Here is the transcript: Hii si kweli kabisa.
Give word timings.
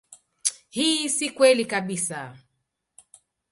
Hii 0.73 1.09
si 1.15 1.27
kweli 1.35 1.65
kabisa. 1.71 2.21